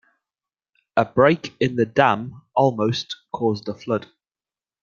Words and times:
A 0.97 1.05
break 1.05 1.53
in 1.59 1.75
the 1.75 1.85
dam 1.85 2.41
almost 2.55 3.17
caused 3.31 3.69
a 3.69 3.75
flood. 3.75 4.07